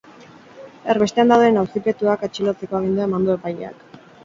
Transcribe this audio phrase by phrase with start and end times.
[0.93, 3.89] Erbestean dauden auzipetuak atxilotzeko agindua eman du epaileak.